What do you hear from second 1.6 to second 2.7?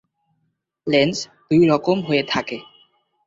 রকম হয়ে থাকে।